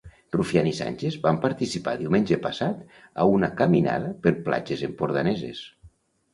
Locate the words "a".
3.21-3.29